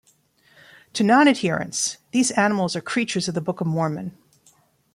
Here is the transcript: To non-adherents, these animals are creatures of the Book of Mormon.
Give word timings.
To 0.93 1.03
non-adherents, 1.03 1.97
these 2.09 2.31
animals 2.31 2.75
are 2.75 2.81
creatures 2.81 3.27
of 3.27 3.35
the 3.35 3.39
Book 3.41 3.61
of 3.61 3.67
Mormon. 3.67 4.17